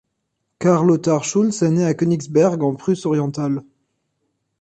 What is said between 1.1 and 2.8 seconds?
Schulz est né à Königsberg en